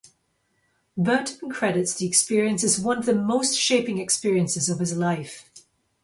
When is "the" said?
1.93-2.07, 3.05-3.13